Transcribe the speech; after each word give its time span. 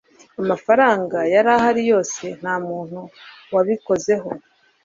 amafaranga 0.41 1.17
yari 1.33 1.49
ahari 1.57 1.81
yose. 1.91 2.23
nta 2.39 2.55
muntu 2.67 2.99
wabikozeho 3.53 4.29